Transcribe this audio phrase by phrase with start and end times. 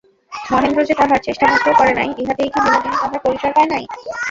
[0.51, 3.83] মহেন্দ্র যে তাহার চেষ্টামাত্রও করে নাই, ইহাতেই কি বিনোদিনী তাহার পরিচয় পায় নাই।